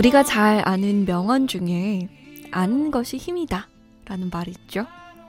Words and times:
우리가 0.00 0.22
잘 0.22 0.66
아는 0.66 1.04
명언 1.04 1.46
중에 1.46 2.08
아는 2.52 2.90
것이 2.90 3.18
힘이다 3.18 3.68
라는 4.06 4.30
말이 4.32 4.50
있죠. 4.52 4.86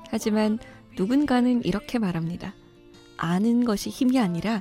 하지만 0.10 0.60
누군가는 0.98 1.62
이렇게 1.66 2.00
말합니다. 2.00 2.54
아는 3.18 3.66
것이 3.66 3.90
힘이 3.90 4.18
아니라 4.18 4.60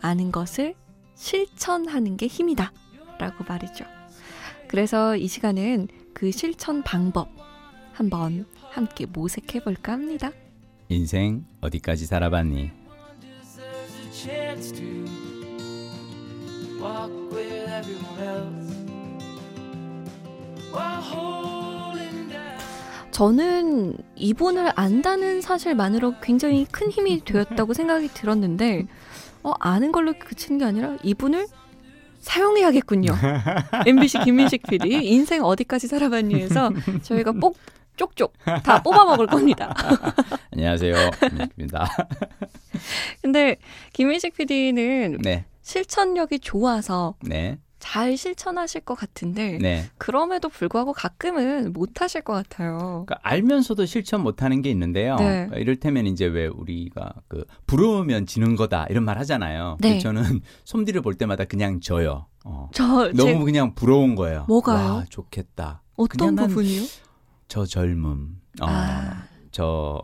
아는 0.00 0.32
것을 0.32 0.74
실천하는 1.14 2.16
게 2.16 2.26
힘이다 2.26 2.72
라고 3.20 3.44
말이죠. 3.44 3.84
그래서 4.66 5.16
이 5.16 5.28
시간은 5.28 5.86
그 6.14 6.32
실천 6.32 6.82
방법 6.82 7.28
한번 7.92 8.46
함께 8.70 9.06
모색해 9.06 9.62
볼까 9.62 9.92
합니다. 9.92 10.32
인생 10.88 11.46
어디까지 11.60 12.06
살아봤니? 12.06 12.72
저는 23.14 23.96
이분을 24.16 24.72
안다는 24.74 25.40
사실만으로 25.40 26.14
굉장히 26.20 26.66
큰 26.70 26.90
힘이 26.90 27.24
되었다고 27.24 27.72
생각이 27.72 28.08
들었는데 28.08 28.86
어, 29.44 29.52
아는 29.60 29.92
걸로 29.92 30.14
그치는 30.18 30.58
게 30.58 30.64
아니라 30.64 30.96
이분을 31.04 31.46
사용해야겠군요. 32.18 33.12
MBC 33.86 34.18
김민식 34.24 34.62
PD 34.64 35.06
인생 35.06 35.44
어디까지 35.44 35.86
살아봤니에서 35.86 36.70
저희가 37.02 37.32
꼭 37.32 37.56
쪽쪽 37.96 38.32
다 38.64 38.82
뽑아 38.82 39.04
먹을 39.04 39.28
겁니다. 39.28 39.72
안녕하세요. 40.52 40.94
김민식입니다. 41.20 41.86
근데 43.22 43.56
김민식 43.92 44.34
PD는 44.34 45.18
네. 45.22 45.44
실천력이 45.62 46.40
좋아서 46.40 47.14
네. 47.20 47.58
잘 47.84 48.16
실천하실 48.16 48.80
것 48.80 48.94
같은데 48.94 49.58
네. 49.60 49.84
그럼에도 49.98 50.48
불구하고 50.48 50.94
가끔은 50.94 51.74
못 51.74 52.00
하실 52.00 52.22
것 52.22 52.32
같아요. 52.32 53.04
그러니까 53.06 53.18
알면서도 53.22 53.84
실천 53.84 54.22
못하는 54.22 54.62
게 54.62 54.70
있는데요. 54.70 55.16
네. 55.16 55.24
그러니까 55.24 55.56
이를테면 55.58 56.06
이제 56.06 56.24
왜 56.24 56.46
우리가 56.46 57.12
그 57.28 57.44
부러우면 57.66 58.24
지는 58.24 58.56
거다 58.56 58.86
이런 58.88 59.04
말 59.04 59.18
하잖아요. 59.18 59.76
네. 59.80 59.98
저는 59.98 60.40
솜디를 60.64 61.02
볼 61.02 61.14
때마다 61.14 61.44
그냥 61.44 61.80
져요. 61.80 62.26
어. 62.46 62.70
저 62.72 63.12
너무 63.12 63.16
제, 63.16 63.38
그냥 63.44 63.74
부러운 63.74 64.14
거예요. 64.14 64.46
뭐가요? 64.48 64.94
와, 64.94 65.04
좋겠다. 65.10 65.82
어떤 65.96 66.36
부분이요? 66.36 66.84
저 67.48 67.66
젊음. 67.66 68.40
어, 68.62 68.66
아. 68.66 69.24
저 69.50 70.00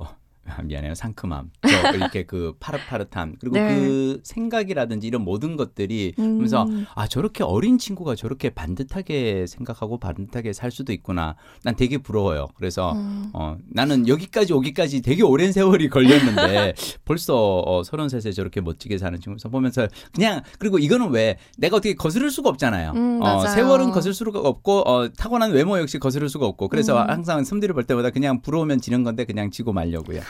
아, 0.46 0.62
미안해요. 0.62 0.94
상큼함. 0.94 1.50
저 1.62 1.68
이렇게 1.96 2.24
그 2.24 2.54
파릇파릇함. 2.60 3.36
그리고 3.40 3.56
네. 3.56 3.78
그 3.78 4.20
생각이라든지 4.24 5.06
이런 5.06 5.22
모든 5.22 5.56
것들이 5.56 6.14
음. 6.18 6.38
그래서 6.38 6.66
아 6.94 7.06
저렇게 7.06 7.44
어린 7.44 7.78
친구가 7.78 8.14
저렇게 8.14 8.50
반듯하게 8.50 9.46
생각하고 9.46 9.98
반듯하게 9.98 10.52
살 10.52 10.70
수도 10.70 10.92
있구나. 10.92 11.36
난 11.62 11.76
되게 11.76 11.98
부러워요. 11.98 12.48
그래서 12.56 12.92
음. 12.92 13.30
어 13.32 13.56
나는 13.68 14.08
여기까지 14.08 14.52
오기까지 14.52 15.02
되게 15.02 15.22
오랜 15.22 15.52
세월이 15.52 15.88
걸렸는데 15.88 16.74
벌써 17.04 17.58
어, 17.60 17.82
33세 17.82 18.34
저렇게 18.34 18.60
멋지게 18.60 18.98
사는 18.98 19.18
친구 19.20 19.36
보면서 19.48 19.86
그냥 20.14 20.42
그리고 20.58 20.78
이거는 20.78 21.10
왜 21.10 21.38
내가 21.58 21.76
어떻게 21.76 21.94
거스를 21.94 22.30
수가 22.30 22.48
없잖아요. 22.50 22.92
음, 22.94 23.20
어. 23.22 23.46
세월은 23.46 23.90
거스를 23.90 24.14
수가 24.14 24.40
없고 24.40 24.80
어, 24.88 25.08
타고난 25.10 25.52
외모 25.52 25.78
역시 25.78 25.98
거스를 25.98 26.28
수가 26.28 26.46
없고 26.46 26.68
그래서 26.68 27.00
음. 27.02 27.10
항상 27.10 27.44
숨들을 27.44 27.74
볼 27.74 27.84
때마다 27.84 28.10
그냥 28.10 28.40
부러우면 28.40 28.80
지는 28.80 29.04
건데 29.04 29.24
그냥 29.24 29.50
지고 29.50 29.72
말려고요. 29.72 30.20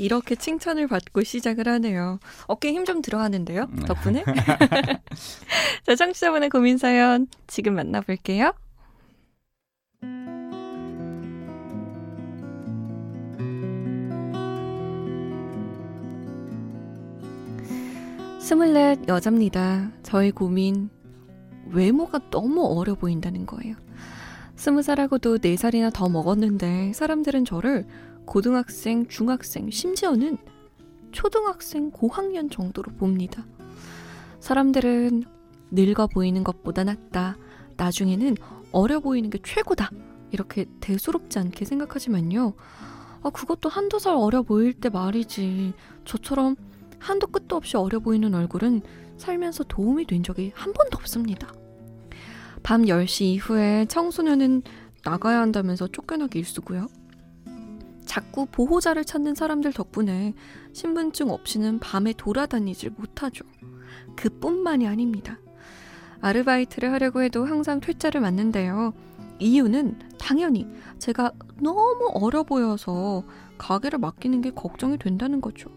이렇게 0.00 0.34
칭찬을 0.34 0.88
받고 0.88 1.22
시작을 1.22 1.68
하네요. 1.68 2.18
어깨에 2.46 2.72
힘좀 2.72 3.02
들어가는데요. 3.02 3.68
음. 3.70 3.76
덕분에. 3.84 4.24
자, 5.84 5.94
청취자분의 5.94 6.48
고민 6.48 6.78
사연 6.78 7.26
지금 7.46 7.74
만나볼게요. 7.74 8.52
스물넷 18.40 19.06
여자입니다. 19.06 19.92
저의 20.02 20.32
고민 20.32 20.90
외모가 21.66 22.18
너무 22.30 22.66
어려 22.66 22.94
보인다는 22.96 23.46
거예요. 23.46 23.76
스무 24.56 24.82
살하고도 24.82 25.38
네 25.38 25.56
살이나 25.56 25.90
더 25.90 26.08
먹었는데 26.08 26.92
사람들은 26.94 27.44
저를 27.44 27.86
고등학생, 28.30 29.08
중학생, 29.08 29.70
심지어는 29.70 30.38
초등학생 31.10 31.90
고학년 31.90 32.48
정도로 32.48 32.92
봅니다. 32.92 33.44
사람들은 34.38 35.24
늙어 35.72 36.06
보이는 36.06 36.44
것보다 36.44 36.84
낫다. 36.84 37.36
나중에는 37.76 38.36
어려 38.70 39.00
보이는 39.00 39.30
게 39.30 39.40
최고다. 39.42 39.90
이렇게 40.30 40.66
대수롭지 40.78 41.40
않게 41.40 41.64
생각하지만요. 41.64 42.52
아, 43.24 43.30
그것도 43.30 43.68
한두 43.68 43.98
살 43.98 44.14
어려 44.14 44.42
보일 44.42 44.74
때 44.74 44.90
말이지. 44.90 45.72
저처럼 46.04 46.54
한도 47.00 47.26
끝도 47.26 47.56
없이 47.56 47.76
어려 47.76 47.98
보이는 47.98 48.32
얼굴은 48.32 48.82
살면서 49.16 49.64
도움이 49.64 50.06
된 50.06 50.22
적이 50.22 50.52
한 50.54 50.72
번도 50.72 50.98
없습니다. 50.98 51.52
밤 52.62 52.82
10시 52.82 53.22
이후에 53.22 53.86
청소년은 53.86 54.62
나가야 55.04 55.40
한다면서 55.40 55.88
쫓겨나기 55.88 56.38
일쑤고요. 56.38 56.99
자꾸 58.10 58.44
보호자를 58.46 59.04
찾는 59.04 59.36
사람들 59.36 59.72
덕분에 59.72 60.34
신분증 60.72 61.30
없이는 61.30 61.78
밤에 61.78 62.12
돌아다니질 62.12 62.90
못하죠. 62.96 63.44
그뿐만이 64.16 64.88
아닙니다. 64.88 65.38
아르바이트를 66.20 66.90
하려고 66.90 67.22
해도 67.22 67.44
항상 67.44 67.78
퇴짜를 67.78 68.20
맞는데요. 68.20 68.94
이유는 69.38 70.00
당연히 70.18 70.66
제가 70.98 71.30
너무 71.62 72.10
어려 72.14 72.42
보여서 72.42 73.22
가게를 73.58 74.00
맡기는 74.00 74.40
게 74.40 74.50
걱정이 74.50 74.98
된다는 74.98 75.40
거죠. 75.40 75.70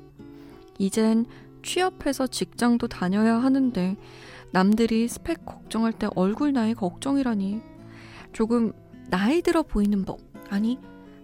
이젠 0.80 1.28
취업해서 1.62 2.26
직장도 2.26 2.88
다녀야 2.88 3.36
하는데 3.44 3.96
남들이 4.50 5.08
스펙 5.08 5.46
걱정할 5.46 5.94
때 5.94 6.08
얼굴 6.16 6.52
나이 6.52 6.74
걱정이라니 6.74 7.62
조금 8.32 8.74
나이 9.12 9.44
들어 9.44 9.62
보이는 9.62 10.04
법 10.04 10.18
아니 10.50 10.80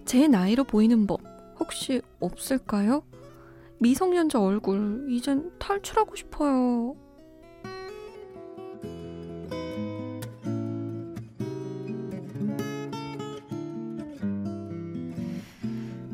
제 0.09 0.27
나이로 0.27 0.63
보이는 0.63 1.05
법 1.05 1.21
혹시 1.59 2.01
없을까요? 2.19 3.03
미성년자 3.77 4.41
얼굴 4.41 5.05
이젠 5.07 5.51
탈출하고 5.59 6.15
싶어요. 6.15 6.95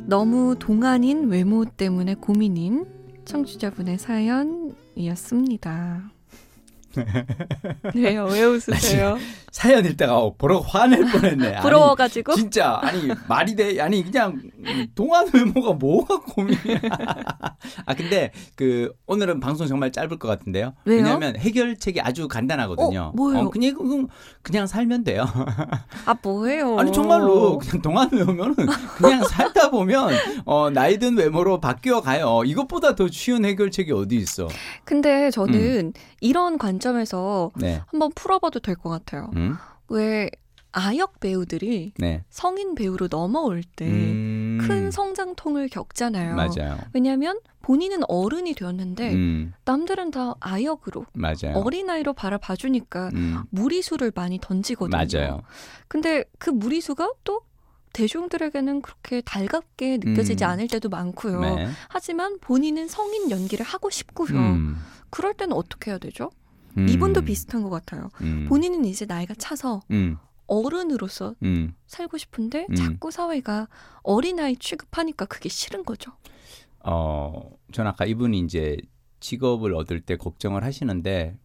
너무 0.06 0.58
동안인 0.60 1.30
외모 1.30 1.64
때문에 1.64 2.16
고민인 2.16 2.86
청취자분의 3.24 3.98
사연이었습니다. 3.98 6.15
왜요? 7.96 8.26
왜 8.26 8.44
웃으세요? 8.44 9.18
사연 9.52 9.86
읽다가 9.86 10.18
어, 10.18 10.36
보러 10.36 10.60
화낼 10.60 11.06
뻔했네. 11.10 11.54
아니, 11.54 11.62
부러워가지고? 11.62 12.36
진짜 12.36 12.78
아니 12.84 13.10
말이 13.28 13.56
돼 13.56 13.80
아니 13.80 14.04
그냥 14.04 14.42
동안 14.96 15.28
외모가 15.34 15.72
뭐가 15.74 16.20
고민이야. 16.20 16.82
아 17.86 17.94
근데 17.96 18.32
그 18.56 18.94
오늘은 19.06 19.40
방송 19.40 19.66
정말 19.68 19.92
짧을 19.92 20.20
것 20.20 20.28
같은데요. 20.28 20.74
왜요? 20.86 20.98
왜냐하면 20.98 21.38
해결책이 21.38 22.02
아주 22.02 22.28
간단하거든요. 22.28 23.00
어, 23.00 23.12
뭐예요? 23.16 23.50
그냥 23.50 23.76
그냥, 23.76 24.08
그냥 24.42 24.68
살면 24.68 25.04
돼요. 25.06 25.26
아 26.06 26.16
뭐예요? 26.22 26.78
아니 26.78 26.92
정말로 26.92 27.58
그냥 27.58 27.82
동안 27.82 28.10
외모는 28.12 28.56
그냥 28.98 29.24
살다 29.24 29.72
보면 29.72 30.10
어 30.46 30.70
나이든 30.70 31.18
외모로 31.18 31.62
바뀌어 31.62 32.02
가요. 32.02 32.42
이것보다 32.46 32.96
더 32.96 33.08
쉬운 33.08 33.46
해결책이 33.46 33.92
어디 33.94 34.18
있어? 34.18 34.48
근데 34.84 35.32
저는 35.32 35.56
음. 35.88 35.94
이런 36.20 36.58
관점 36.58 36.85
에서 37.00 37.52
네. 37.56 37.82
한번 37.88 38.12
풀어봐도 38.14 38.60
될 38.60 38.76
것 38.76 38.90
같아요. 38.90 39.32
음. 39.36 39.56
왜 39.90 40.30
아역 40.72 41.20
배우들이 41.22 41.94
네. 41.98 42.24
성인 42.30 42.76
배우로 42.76 43.08
넘어올 43.08 43.64
때큰 43.78 44.60
음. 44.60 44.90
성장통을 44.92 45.70
겪잖아요. 45.70 46.36
맞아요. 46.36 46.78
왜냐하면 46.94 47.40
본인은 47.62 48.02
어른이 48.10 48.54
되었는데 48.56 49.14
음. 49.14 49.54
남들은 49.64 50.12
다 50.12 50.36
아역으로 50.42 51.06
맞아요. 51.14 51.56
어린아이로 51.56 52.14
바라봐주니까 52.14 53.10
음. 53.14 53.44
무리수를 53.50 54.12
많이 54.14 54.38
던지거든요. 54.42 54.98
맞아요. 54.98 55.42
근데 55.88 56.26
그 56.38 56.50
무리수가 56.50 57.10
또 57.24 57.42
대중들에게는 57.94 58.82
그렇게 58.82 59.22
달갑게 59.22 60.00
느껴지지 60.04 60.44
음. 60.44 60.50
않을 60.50 60.68
때도 60.68 60.90
많고요. 60.90 61.40
네. 61.56 61.70
하지만 61.88 62.38
본인은 62.42 62.90
성인 62.90 63.32
연기를 63.32 63.66
하고 63.66 63.90
싶고요. 63.90 64.38
음. 64.38 64.76
그럴 65.10 65.34
때는 65.34 65.56
어떻게 65.56 65.92
해야 65.92 65.98
되죠? 65.98 66.30
음. 66.78 66.90
이분도 66.90 67.22
비슷한 67.22 67.64
것 67.64 67.70
같아요. 67.70 68.10
음. 68.22 68.46
본인은 68.48 68.86
이제 68.86 69.06
나이가 69.06 69.34
차서 69.34 69.82
음. 69.92 70.18
어른으로서 70.48 71.36
음. 71.44 71.74
살고 71.88 72.18
싶은데 72.18 72.68
음. 72.70 72.76
자꾸 72.76 73.12
사회가 73.12 73.68
어린아이 74.04 74.58
취급하니까 74.58 75.26
그게 75.26 75.50
싫은 75.50 75.86
거죠. 75.86 76.12
어, 76.84 77.50
전 77.72 77.88
아까 77.88 78.06
이분이 78.06 78.40
이제 78.40 78.78
직업을 79.20 79.74
얻을 79.74 80.02
때 80.02 80.18
걱정을 80.18 80.64
하시는데 80.64 81.36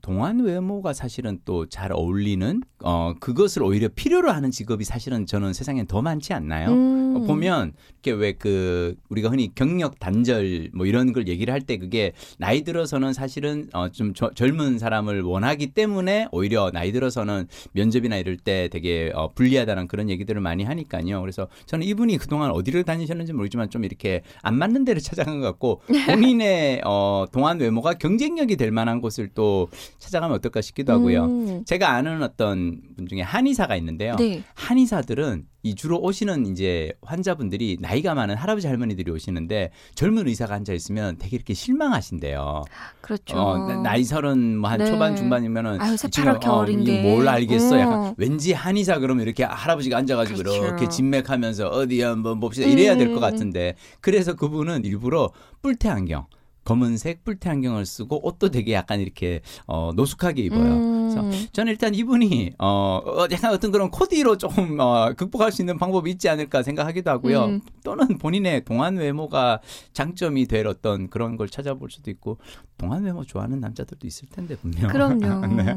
동안 0.00 0.40
외모가 0.40 0.92
사실은 0.92 1.38
또 1.44 1.66
잘 1.66 1.92
어울리는 1.92 2.62
어 2.82 3.14
그것을 3.20 3.62
오히려 3.62 3.88
필요로 3.94 4.30
하는 4.30 4.50
직업이 4.50 4.84
사실은 4.84 5.26
저는 5.26 5.52
세상엔 5.52 5.86
더 5.86 6.00
많지 6.02 6.32
않나요? 6.32 6.70
음. 6.70 7.16
어, 7.16 7.20
보면 7.26 7.72
이렇게 8.02 8.12
왜 8.12 8.32
그 8.38 8.94
우리가 9.08 9.30
흔히 9.30 9.52
경력 9.54 9.98
단절 9.98 10.70
뭐 10.74 10.86
이런 10.86 11.12
걸 11.12 11.26
얘기를 11.28 11.52
할 11.52 11.60
때 11.62 11.76
그게 11.76 12.12
나이 12.38 12.62
들어서는 12.62 13.12
사실은 13.12 13.68
어좀 13.72 14.12
젊은 14.34 14.78
사람을 14.78 15.22
원하기 15.22 15.68
때문에 15.68 16.28
오히려 16.32 16.70
나이 16.72 16.92
들어서는 16.92 17.48
면접이나 17.72 18.16
이럴 18.16 18.36
때 18.36 18.68
되게 18.70 19.10
어 19.14 19.28
불리하다는 19.34 19.88
그런 19.88 20.08
얘기들을 20.08 20.40
많이 20.40 20.62
하니까요. 20.64 21.20
그래서 21.20 21.48
저는 21.66 21.86
이분이 21.86 22.16
그동안 22.18 22.50
어디를 22.52 22.84
다니셨는지 22.84 23.32
모르지만 23.32 23.70
좀 23.70 23.84
이렇게 23.84 24.22
안 24.42 24.56
맞는 24.56 24.84
데를 24.84 25.02
찾아간 25.02 25.40
것 25.40 25.46
같고 25.46 25.82
본인의 26.06 26.82
어 26.84 27.26
동안 27.32 27.58
외모가 27.60 27.94
경쟁력이 27.94 28.56
될 28.56 28.70
만한 28.70 29.00
곳을 29.00 29.28
또 29.34 29.68
찾아가면 29.98 30.36
어떨까 30.36 30.60
싶기도 30.60 30.92
하고요. 30.92 31.24
음. 31.24 31.64
제가 31.64 31.90
아는 31.90 32.22
어떤 32.22 32.80
분 32.96 33.06
중에 33.06 33.20
한의사가 33.22 33.76
있는데요. 33.76 34.16
네. 34.16 34.42
한의사들은 34.54 35.46
이 35.64 35.74
주로 35.74 35.98
오시는 36.00 36.46
이제 36.46 36.92
환자분들이 37.02 37.78
나이가 37.80 38.14
많은 38.14 38.36
할아버지 38.36 38.66
할머니들이 38.68 39.10
오시는데 39.10 39.70
젊은 39.94 40.28
의사가 40.28 40.54
앉아 40.54 40.72
있으면 40.72 41.16
되게 41.18 41.36
이렇게 41.36 41.52
실망하신대요. 41.52 42.62
그렇죠. 43.00 43.36
어, 43.36 43.58
나- 43.58 43.82
나이 43.82 44.04
서른 44.04 44.56
뭐한 44.58 44.78
네. 44.78 44.86
초반 44.86 45.16
중반이면은 45.16 45.80
아유, 45.80 45.96
새파랗게 45.96 46.46
어, 46.48 46.64
뭘 47.02 47.28
알겠어? 47.28 47.76
어. 47.76 47.80
약간 47.80 48.14
왠지 48.16 48.52
한의사 48.52 48.98
그러면 49.00 49.24
이렇게 49.26 49.42
할아버지가 49.44 49.96
앉아가지고 49.98 50.38
그렇죠. 50.38 50.64
이렇게 50.64 50.88
진맥하면서 50.88 51.68
어디 51.68 52.02
한번 52.02 52.38
봅시다 52.40 52.66
이래야 52.66 52.96
될것 52.96 53.16
음. 53.16 53.20
같은데 53.20 53.74
그래서 54.00 54.34
그분은 54.34 54.84
일부러 54.84 55.32
뿔테 55.60 55.88
안경. 55.88 56.26
검은색 56.68 57.24
뿔테 57.24 57.48
안경을 57.48 57.86
쓰고 57.86 58.26
옷도 58.26 58.50
되게 58.50 58.74
약간 58.74 59.00
이렇게 59.00 59.40
어, 59.66 59.90
노숙하게 59.96 60.42
입어요. 60.42 60.74
음. 60.74 61.08
그래서 61.08 61.50
저는 61.52 61.72
일단 61.72 61.94
이분이 61.94 62.52
어, 62.58 63.00
어 63.02 63.26
약간 63.30 63.54
어떤 63.54 63.72
그런 63.72 63.90
코디로 63.90 64.36
조금 64.36 64.78
어, 64.78 65.14
극복할 65.16 65.50
수 65.50 65.62
있는 65.62 65.78
방법이 65.78 66.10
있지 66.10 66.28
않을까 66.28 66.62
생각하기도 66.62 67.10
하고요. 67.10 67.44
음. 67.46 67.60
또는 67.82 68.18
본인의 68.18 68.66
동안 68.66 68.98
외모가 68.98 69.60
장점이 69.94 70.44
될 70.44 70.66
어떤 70.66 71.08
그런 71.08 71.38
걸 71.38 71.48
찾아볼 71.48 71.90
수도 71.90 72.10
있고 72.10 72.36
동안 72.76 73.02
외모 73.02 73.24
좋아하는 73.24 73.60
남자들도 73.60 74.06
있을 74.06 74.28
텐데 74.28 74.54
분명. 74.56 74.90
그럼요. 74.90 75.46
네. 75.56 75.74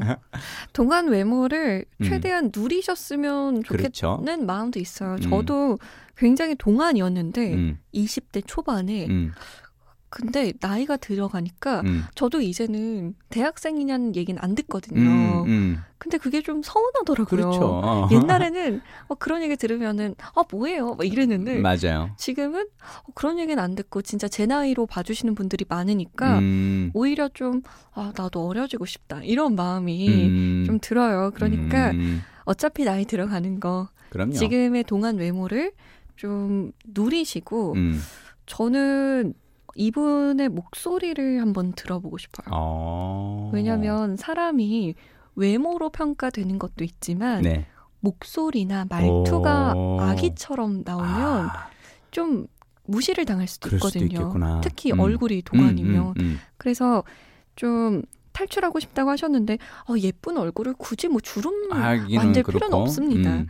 동안 0.74 1.08
외모를 1.08 1.86
음. 2.02 2.04
최대한 2.04 2.50
누리셨으면 2.54 3.62
그렇죠. 3.62 4.18
좋겠는 4.18 4.44
마음도 4.44 4.78
있어요. 4.78 5.14
음. 5.14 5.20
저도 5.22 5.78
굉장히 6.18 6.54
동안이었는데 6.54 7.54
음, 7.54 7.78
20대 7.94 8.42
초반에 8.46 9.06
음, 9.06 9.32
근데 10.12 10.52
나이가 10.60 10.98
들어가니까 10.98 11.80
음. 11.86 12.04
저도 12.14 12.42
이제는 12.42 13.14
대학생이냐는 13.30 14.14
얘기는 14.14 14.38
안 14.44 14.54
듣거든요. 14.54 15.00
음, 15.00 15.44
음. 15.46 15.78
근데 15.96 16.18
그게 16.18 16.42
좀 16.42 16.62
서운하더라고요. 16.62 17.24
그렇죠. 17.26 17.80
어. 17.82 18.08
옛날에는 18.12 18.82
어, 19.08 19.14
그런 19.14 19.42
얘기 19.42 19.56
들으면은 19.56 20.14
아 20.34 20.42
뭐예요? 20.50 20.96
막 20.96 21.06
이랬는데 21.06 21.60
맞아요. 21.60 22.10
지금은 22.18 22.60
어, 22.60 23.12
그런 23.14 23.38
얘기는 23.38 23.60
안 23.60 23.74
듣고 23.74 24.02
진짜 24.02 24.28
제 24.28 24.44
나이로 24.44 24.84
봐주시는 24.84 25.34
분들이 25.34 25.64
많으니까 25.66 26.40
음, 26.40 26.90
오히려 26.92 27.30
좀 27.30 27.62
아, 27.94 28.12
나도 28.14 28.46
어려지고 28.46 28.84
싶다 28.84 29.22
이런 29.22 29.54
마음이 29.54 30.08
음, 30.08 30.64
좀 30.66 30.78
들어요. 30.78 31.30
그러니까 31.34 31.92
음, 31.92 32.20
어차피 32.44 32.84
나이 32.84 33.06
들어가는 33.06 33.60
거 33.60 33.88
그럼요. 34.10 34.34
지금의 34.34 34.84
동안 34.84 35.16
외모를 35.16 35.72
좀 36.16 36.72
누리시고 36.84 37.72
음. 37.76 37.98
저는 38.44 39.32
이분의 39.74 40.48
목소리를 40.50 41.40
한번 41.40 41.72
들어보고 41.72 42.18
싶어요. 42.18 42.46
어. 42.52 43.50
왜냐하면 43.52 44.16
사람이 44.16 44.94
외모로 45.34 45.90
평가되는 45.90 46.58
것도 46.58 46.84
있지만 46.84 47.42
네. 47.42 47.66
목소리나 48.00 48.86
말투가 48.88 49.74
오. 49.74 50.00
아기처럼 50.00 50.82
나오면 50.84 51.46
아, 51.48 51.68
좀 52.10 52.46
무시를 52.84 53.24
당할 53.24 53.46
수도 53.46 53.68
수도 53.70 53.76
있거든요. 53.76 54.04
있겠구나. 54.06 54.60
특히 54.62 54.92
음. 54.92 55.00
얼굴이 55.00 55.42
동안이면. 55.42 56.06
음, 56.08 56.14
음, 56.18 56.38
그래서 56.56 57.04
좀 57.56 58.02
탈출하고 58.32 58.80
싶다고 58.80 59.10
하셨는데 59.10 59.58
어, 59.88 59.94
예쁜 59.98 60.36
얼굴을 60.36 60.74
굳이 60.78 61.08
뭐 61.08 61.20
주름 61.20 61.52
음. 61.52 61.68
만들 61.70 62.42
그렇고. 62.42 62.52
필요는 62.52 62.74
없습니다. 62.76 63.36
음, 63.36 63.46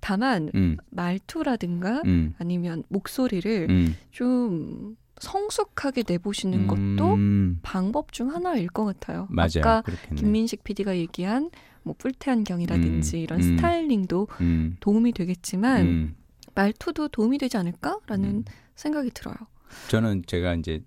다만 0.00 0.50
음, 0.54 0.76
말투라든가 0.90 2.02
음, 2.04 2.34
아니면 2.38 2.84
목소리를 2.88 3.66
음. 3.68 3.96
좀 4.10 4.96
성숙하게 5.20 6.04
내보시는 6.06 6.66
것도 6.66 7.14
음, 7.14 7.58
방법 7.62 8.12
중 8.12 8.32
하나일 8.32 8.68
것 8.68 8.84
같아요. 8.84 9.26
맞아요. 9.30 9.48
아까 9.58 9.82
그렇겠네. 9.82 10.20
김민식 10.20 10.64
PD가 10.64 10.96
얘기한 10.96 11.50
뭐 11.82 11.94
뿔테 11.96 12.30
안경이라든지 12.30 13.16
음, 13.16 13.20
이런 13.20 13.40
음. 13.40 13.42
스타일링도 13.56 14.28
음, 14.40 14.76
도움이 14.80 15.12
되겠지만 15.12 15.86
음. 15.86 16.16
말투도 16.54 17.08
도움이 17.08 17.38
되지 17.38 17.56
않을까라는 17.56 18.28
음. 18.28 18.44
생각이 18.74 19.10
들어요. 19.10 19.36
저는 19.88 20.22
제가 20.26 20.54
이제 20.54 20.82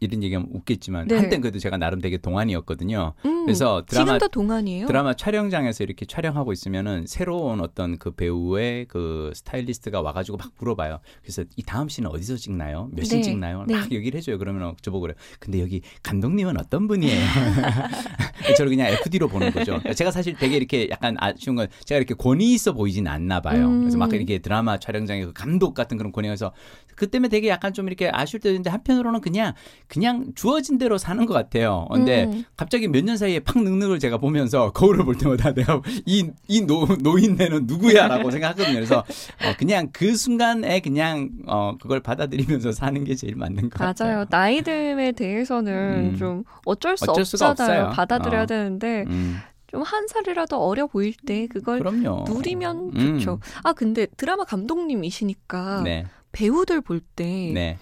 이런 0.00 0.22
얘기하면 0.22 0.48
웃겠지만 0.52 1.08
네. 1.08 1.16
한때 1.16 1.38
그래도 1.38 1.58
제가 1.58 1.76
나름 1.76 2.00
되게 2.00 2.16
동안이었거든요. 2.16 3.14
음, 3.24 3.44
그래서 3.44 3.84
드라마 3.86 4.18
동안이에요. 4.18 4.86
드라마 4.86 5.14
촬영장에서 5.14 5.84
이렇게 5.84 6.06
촬영하고 6.06 6.52
있으면은 6.52 7.06
새로운 7.06 7.60
어떤 7.60 7.98
그 7.98 8.12
배우의 8.12 8.86
그 8.86 9.32
스타일리스트가 9.34 10.02
와가지고 10.02 10.36
막 10.36 10.52
물어봐요. 10.58 11.00
그래서 11.22 11.44
이 11.56 11.62
다음 11.62 11.88
씬은 11.88 12.10
어디서 12.10 12.36
찍나요? 12.36 12.90
몇씬 12.92 13.18
네, 13.18 13.22
찍나요? 13.22 13.64
네. 13.66 13.74
막 13.74 13.90
얘기를 13.90 14.18
해줘요. 14.18 14.38
그러면 14.38 14.74
저보고 14.82 15.02
그래요. 15.02 15.16
근데 15.40 15.60
여기 15.60 15.82
감독님은 16.02 16.58
어떤 16.58 16.86
분이에요? 16.86 17.20
저를 18.56 18.70
그냥 18.70 18.88
FD로 18.88 19.28
보는 19.28 19.52
거죠. 19.52 19.80
제가 19.94 20.10
사실 20.10 20.34
되게 20.34 20.56
이렇게 20.56 20.88
약간 20.90 21.16
아쉬운 21.18 21.56
건 21.56 21.68
제가 21.84 21.98
이렇게 21.98 22.14
권위 22.14 22.52
있어 22.54 22.72
보이진 22.72 23.06
않나 23.06 23.40
봐요. 23.40 23.66
음. 23.66 23.80
그래서 23.80 23.96
막 23.98 24.12
이렇게 24.12 24.38
드라마 24.38 24.78
촬영장에 24.78 25.24
그 25.24 25.32
감독 25.32 25.74
같은 25.74 25.96
그런 25.96 26.12
권위에서 26.12 26.52
그 26.96 27.08
때문에 27.08 27.28
되게 27.28 27.48
약간 27.48 27.72
좀 27.72 27.88
이렇게 27.88 28.08
아쉬울 28.12 28.40
때도 28.40 28.50
있는데 28.52 28.70
한편으로는 28.70 29.20
그냥 29.20 29.52
그냥 29.88 30.26
주어진 30.34 30.78
대로 30.78 30.96
사는 30.98 31.24
것 31.26 31.34
같아요. 31.34 31.86
근데 31.92 32.24
음. 32.24 32.44
갑자기 32.56 32.86
몇 32.88 33.04
년 33.04 33.16
사이에 33.18 33.40
팍 33.40 33.62
늙는 33.62 33.88
걸 33.88 33.98
제가 33.98 34.16
보면서 34.18 34.70
거울을 34.72 35.04
볼 35.04 35.18
때마다 35.18 35.52
내가 35.52 35.82
이, 36.06 36.30
이 36.48 36.60
노, 36.62 36.86
노인네는 37.02 37.66
누구야라고 37.66 38.30
생각하거든요. 38.30 38.74
그래서 38.74 38.98
어, 39.00 39.54
그냥 39.58 39.88
그 39.92 40.16
순간에 40.16 40.80
그냥 40.80 41.30
어, 41.46 41.76
그걸 41.80 42.00
받아들이면서 42.00 42.72
사는 42.72 43.02
게 43.04 43.14
제일 43.14 43.36
맞는 43.36 43.68
것 43.70 43.78
같아요. 43.78 44.08
맞아요. 44.14 44.24
나이듦에 44.26 45.16
대해서는 45.16 46.12
음. 46.12 46.16
좀 46.16 46.44
어쩔 46.64 46.96
수 46.96 47.10
어쩔 47.10 47.24
없잖아요. 47.48 47.90
받아들여 47.90 48.33
야 48.34 48.42
어. 48.42 48.46
되는데 48.46 49.04
음, 49.06 49.36
좀한 49.66 50.06
살이라도 50.08 50.56
어려 50.56 50.86
보일 50.86 51.14
때 51.26 51.46
그걸 51.46 51.80
그럼요. 51.80 52.24
누리면 52.28 52.92
음. 52.94 53.18
좋죠. 53.18 53.40
아 53.62 53.72
근데 53.72 54.06
드라마 54.16 54.44
감독님이시니까 54.44 55.82
네, 55.82 56.06
배우들 56.32 56.80
볼때뭐 56.80 57.54
네, 57.54 57.78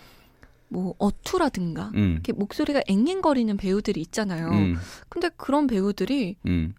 어투라든가 0.71 1.91
음, 1.95 2.13
이렇게 2.15 2.33
목소리가 2.33 2.83
앵앵거리는 2.87 3.57
배우들이 3.57 4.01
있잖아요. 4.01 4.49
음, 4.49 4.77
근데 5.09 5.29
그런 5.37 5.67
배우들이 5.67 6.37
음, 6.47 6.75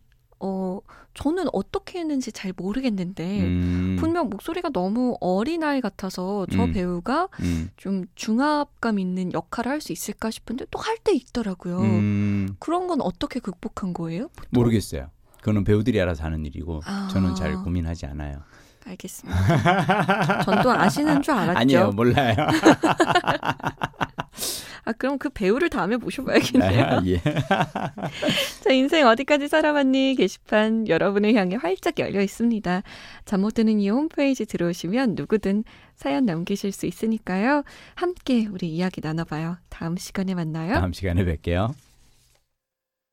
어 0.46 0.80
저는 1.14 1.46
어떻게 1.54 2.00
했는지 2.00 2.32
잘 2.34 2.52
모르겠는데 2.56 3.42
음, 3.42 3.96
분명 4.00 4.30
목소리가 4.30 4.70
너무 4.70 5.16
어린아이 5.22 5.80
같아서 5.80 6.46
저 6.52 6.66
음. 6.66 6.74
배우가 6.74 7.30
음, 7.40 7.70
좀 7.78 8.06
중압감 8.16 9.00
있는 9.00 9.32
역할을 9.32 9.72
할 9.72 9.80
수 9.80 9.94
있을까 9.94 10.30
싶은데 10.32 10.66
또 10.70 10.80
할 10.80 10.98
때 11.04 11.14
있더라고요. 11.14 11.80
음, 11.82 12.56
그런 12.60 12.88
건 12.88 13.00
어떻게 13.02 13.40
극복한 13.40 13.94
거예요? 13.94 14.30
모르겠어요. 14.50 15.10
그거는 15.40 15.64
배우들이 15.64 16.00
알아서 16.02 16.24
하는 16.26 16.46
일이고 16.46 16.82
아. 16.86 17.08
저는 17.12 17.36
잘 17.36 17.56
고민하지 17.64 18.06
않아요. 18.08 18.42
알겠습니다. 18.86 20.44
전 20.44 20.62
또 20.62 20.72
아시는 20.72 21.22
줄 21.22 21.34
알았죠. 21.36 21.58
아니요, 21.60 21.92
몰라요. 21.92 22.36
아 24.86 24.92
그럼 24.92 25.18
그 25.18 25.30
배우를 25.30 25.70
다음에 25.70 25.96
모셔봐야겠네요. 25.98 27.02
예. 27.08 27.22
자 28.62 28.72
인생 28.72 29.08
어디까지 29.08 29.48
살아봤니 29.48 30.16
게시판 30.18 30.88
여러분을 30.88 31.34
향해 31.36 31.56
활짝 31.56 32.00
열려 32.00 32.22
있습니다. 32.22 32.84
잠 33.26 33.42
못 33.44 33.54
드는 33.56 33.80
이 33.82 33.90
홈페이지 33.90 34.46
들어오시면 34.46 35.16
누구든 35.16 35.64
사연 35.96 36.26
남기실 36.26 36.72
수 36.72 36.86
있으니까요. 36.86 37.64
함께 37.96 38.48
우리 38.52 38.68
이야기 38.70 39.02
나눠봐요. 39.04 39.58
다음 39.70 39.98
시간에 39.98 40.34
만나요. 40.34 40.74
다음 40.76 40.94
시간에 40.94 41.24
뵐게요. 41.26 41.74